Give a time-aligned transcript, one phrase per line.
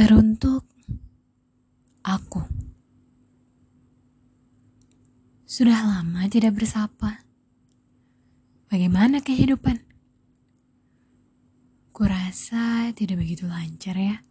[0.00, 0.64] Teruntuk
[2.00, 2.40] aku.
[5.44, 7.20] Sudah lama tidak bersapa.
[8.72, 9.76] Bagaimana kehidupan?
[11.92, 14.24] Kurasa tidak begitu lancar ya.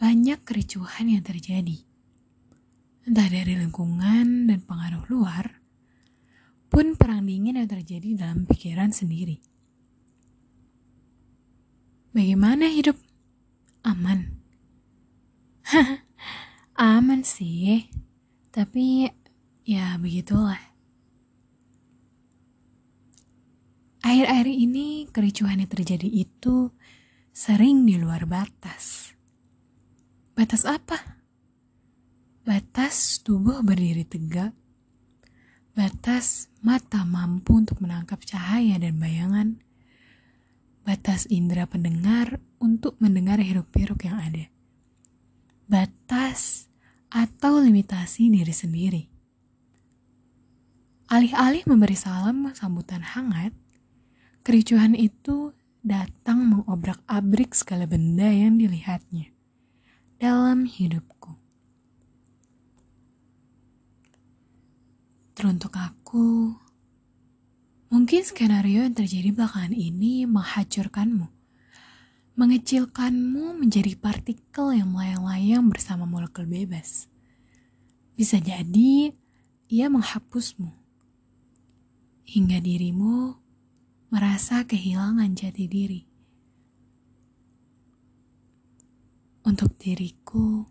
[0.00, 1.76] Banyak kericuhan yang terjadi.
[3.04, 5.60] Entah dari lingkungan dan pengaruh luar,
[6.72, 9.36] pun perang dingin yang terjadi dalam pikiran sendiri.
[12.16, 13.09] Bagaimana hidup?
[14.00, 14.32] Aman.
[16.80, 17.84] Aman sih.
[18.48, 19.04] Tapi
[19.68, 20.56] ya begitulah.
[24.00, 26.72] Akhir-akhir ini kericuhan yang terjadi itu
[27.28, 29.12] sering di luar batas.
[30.32, 30.96] Batas apa?
[32.48, 34.56] Batas tubuh berdiri tegak.
[35.76, 39.60] Batas mata mampu untuk menangkap cahaya dan bayangan
[40.90, 44.50] batas indera pendengar untuk mendengar hiruk-pikuk yang ada.
[45.70, 46.66] Batas
[47.06, 49.02] atau limitasi diri sendiri.
[51.06, 53.54] Alih-alih memberi salam sambutan hangat,
[54.42, 55.54] kericuhan itu
[55.86, 59.30] datang mengobrak-abrik segala benda yang dilihatnya
[60.18, 61.38] dalam hidupku.
[65.38, 66.58] Teruntuk aku,
[67.90, 71.26] Mungkin skenario yang terjadi belakangan ini menghancurkanmu,
[72.38, 77.10] mengecilkanmu menjadi partikel yang melayang-layang bersama molekul bebas.
[78.14, 79.10] Bisa jadi
[79.66, 80.70] ia menghapusmu,
[82.30, 83.34] hingga dirimu
[84.14, 86.06] merasa kehilangan jati diri.
[89.42, 90.62] Untuk diriku,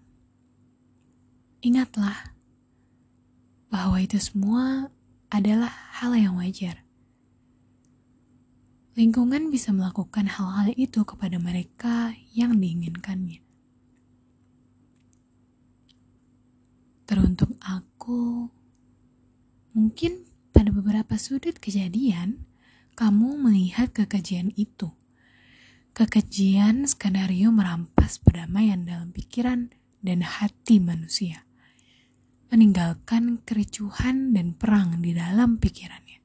[1.59, 2.31] ingatlah
[3.67, 4.87] bahwa itu semua
[5.27, 5.67] adalah
[5.99, 6.87] hal yang wajar
[8.99, 13.39] lingkungan bisa melakukan hal-hal itu kepada mereka yang diinginkannya.
[17.07, 18.51] Teruntuk aku,
[19.71, 22.43] mungkin pada beberapa sudut kejadian,
[22.99, 24.91] kamu melihat kekejian itu.
[25.95, 29.71] Kekejian skenario merampas perdamaian dalam pikiran
[30.03, 31.47] dan hati manusia,
[32.51, 36.18] meninggalkan kericuhan dan perang di dalam pikirannya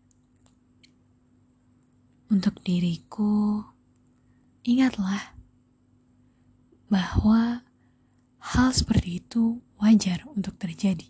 [2.33, 3.65] untuk diriku,
[4.65, 5.37] ingatlah
[6.89, 7.65] bahwa
[8.41, 11.09] hal seperti itu wajar untuk terjadi.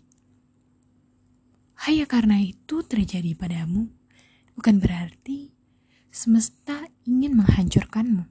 [1.85, 3.91] Hanya karena itu terjadi padamu,
[4.55, 5.51] bukan berarti
[6.09, 8.25] semesta ingin menghancurkanmu.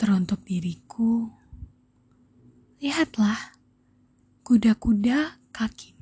[0.00, 1.28] Teruntuk diriku,
[2.80, 3.52] lihatlah
[4.40, 5.99] kuda-kuda kaki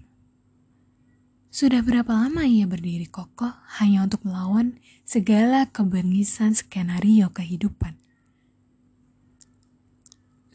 [1.59, 3.51] sudah berapa lama ia berdiri kokoh
[3.83, 7.99] hanya untuk melawan segala kebengisan skenario kehidupan?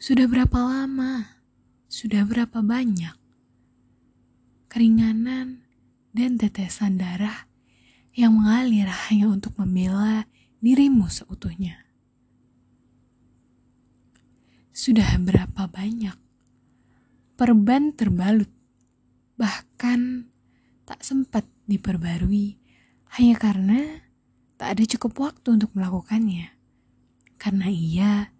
[0.00, 1.44] Sudah berapa lama?
[1.92, 3.12] Sudah berapa banyak?
[4.72, 5.68] Keringanan
[6.16, 7.52] dan tetesan darah
[8.16, 10.24] yang mengalir hanya untuk membela
[10.64, 11.84] dirimu seutuhnya.
[14.72, 16.16] Sudah berapa banyak
[17.36, 18.48] perban terbalut,
[19.36, 20.32] bahkan
[20.84, 22.60] tak sempat diperbarui
[23.16, 24.04] hanya karena
[24.58, 26.50] tak ada cukup waktu untuk melakukannya.
[27.38, 28.32] Karena ia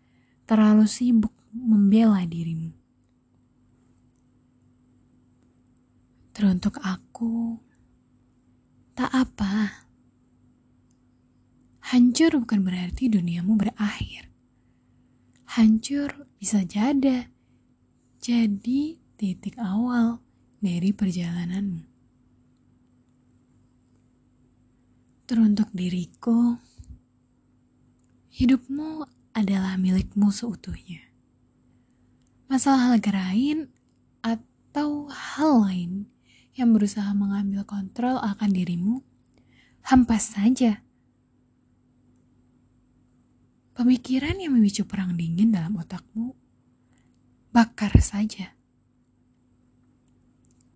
[0.48, 2.72] terlalu sibuk membela dirimu.
[6.34, 7.62] Teruntuk aku,
[8.98, 9.86] tak apa.
[11.94, 14.26] Hancur bukan berarti duniamu berakhir.
[15.54, 17.30] Hancur bisa jadi
[18.18, 20.18] jadi titik awal
[20.58, 21.93] dari perjalananmu.
[25.24, 26.60] Teruntuk diriku,
[28.28, 31.00] hidupmu adalah milikmu seutuhnya.
[32.44, 33.72] Masalah hal lain
[34.20, 36.12] atau hal lain
[36.52, 39.00] yang berusaha mengambil kontrol akan dirimu,
[39.88, 40.84] hampas saja.
[43.72, 46.36] Pemikiran yang memicu perang dingin dalam otakmu,
[47.48, 48.52] bakar saja.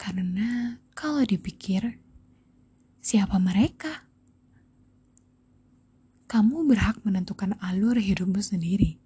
[0.00, 2.00] Karena kalau dipikir,
[3.04, 4.07] siapa mereka?
[6.28, 9.00] Kamu berhak menentukan alur hidupmu sendiri.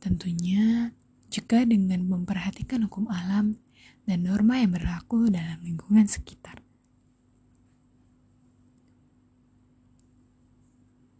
[0.00, 0.96] Tentunya
[1.28, 3.60] juga dengan memperhatikan hukum alam
[4.08, 6.64] dan norma yang berlaku dalam lingkungan sekitar.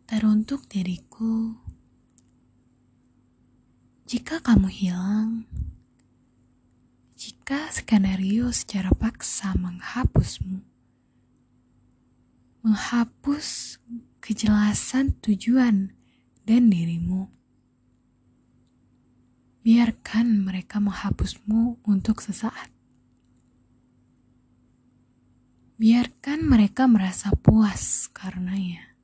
[0.09, 1.61] Teruntuk diriku,
[4.09, 5.45] jika kamu hilang,
[7.21, 10.61] jika skenario secara paksa menghapusmu,
[12.65, 13.81] menghapus
[14.25, 15.93] kejelasan tujuan
[16.49, 17.29] dan dirimu.
[19.61, 22.73] Biarkan mereka menghapusmu untuk sesaat.
[25.77, 28.97] Biarkan mereka merasa puas karenanya.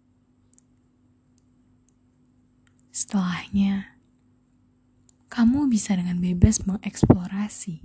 [2.89, 4.01] Setelahnya,
[5.29, 7.85] kamu bisa dengan bebas mengeksplorasi.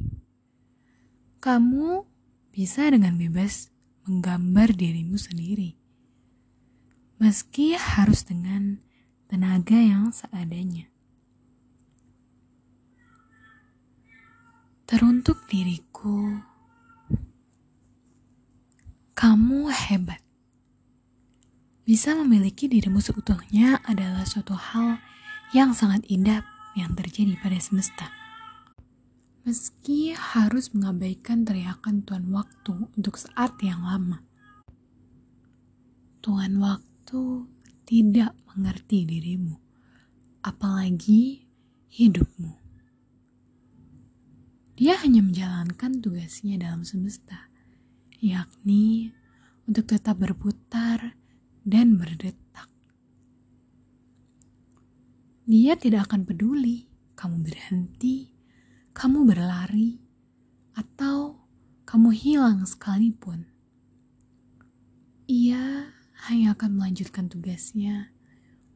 [1.44, 2.08] Kamu
[2.56, 3.76] bisa dengan bebas
[4.08, 5.85] menggambar dirimu sendiri.
[7.16, 8.84] Meski harus dengan
[9.32, 10.92] tenaga yang seadanya.
[14.84, 16.44] Teruntuk diriku,
[19.16, 20.20] kamu hebat.
[21.88, 25.00] Bisa memiliki dirimu seutuhnya adalah suatu hal
[25.56, 26.44] yang sangat indah
[26.76, 28.12] yang terjadi pada semesta.
[29.48, 34.20] Meski harus mengabaikan teriakan Tuhan Waktu untuk saat yang lama.
[36.20, 36.95] Tuhan Waktu
[37.86, 39.56] tidak mengerti dirimu,
[40.42, 41.46] apalagi
[41.94, 42.58] hidupmu.
[44.76, 47.48] Dia hanya menjalankan tugasnya dalam semesta,
[48.20, 49.14] yakni
[49.70, 51.16] untuk tetap berputar
[51.64, 52.68] dan berdetak.
[55.46, 58.34] Dia tidak akan peduli kamu berhenti,
[58.92, 60.02] kamu berlari,
[60.76, 61.40] atau
[61.88, 63.48] kamu hilang sekalipun.
[65.26, 68.10] Ia hanya akan melanjutkan tugasnya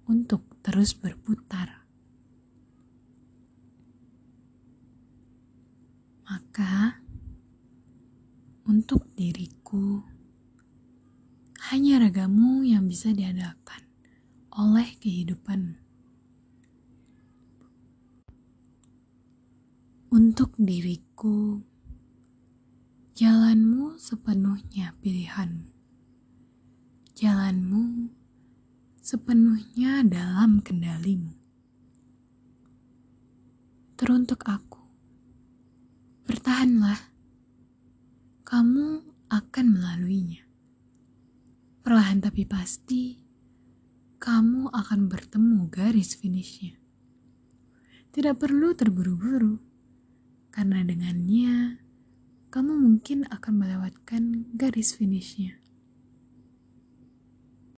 [0.05, 1.81] untuk terus berputar.
[6.29, 7.01] Maka,
[8.69, 10.05] untuk diriku,
[11.73, 13.81] hanya ragamu yang bisa diadakan
[14.53, 15.81] oleh kehidupanmu.
[20.13, 21.65] Untuk diriku,
[23.17, 25.78] jalanmu sepenuhnya pilihanmu.
[27.19, 28.07] Jalanmu
[29.03, 31.35] sepenuhnya dalam kendalimu.
[33.99, 34.79] Teruntuk aku,
[36.23, 36.95] Bertahanlah,
[38.47, 39.03] kamu
[39.35, 40.47] akan melaluinya.
[41.83, 43.19] Perlahan tapi pasti,
[44.15, 46.79] kamu akan bertemu garis finishnya.
[48.15, 49.59] Tidak perlu terburu-buru,
[50.55, 51.83] karena dengannya
[52.47, 55.58] kamu mungkin akan melewatkan garis finishnya.